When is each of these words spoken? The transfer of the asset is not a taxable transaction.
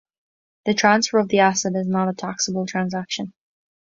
The 0.65 0.73
transfer 0.73 1.19
of 1.19 1.27
the 1.29 1.37
asset 1.41 1.75
is 1.75 1.87
not 1.87 2.09
a 2.09 2.13
taxable 2.13 2.65
transaction. 2.65 3.33